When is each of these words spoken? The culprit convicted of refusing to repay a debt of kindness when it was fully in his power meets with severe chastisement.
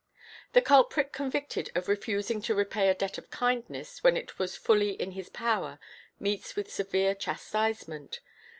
The 0.53 0.63
culprit 0.63 1.13
convicted 1.13 1.69
of 1.75 1.87
refusing 1.87 2.41
to 2.41 2.55
repay 2.55 2.89
a 2.89 2.95
debt 2.95 3.19
of 3.19 3.29
kindness 3.29 4.03
when 4.03 4.17
it 4.17 4.39
was 4.39 4.55
fully 4.55 4.93
in 4.93 5.11
his 5.11 5.29
power 5.29 5.77
meets 6.19 6.55
with 6.55 6.73
severe 6.73 7.13
chastisement. 7.13 8.19